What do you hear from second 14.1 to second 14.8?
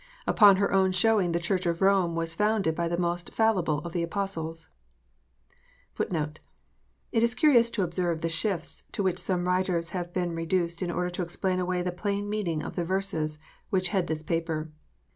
paper.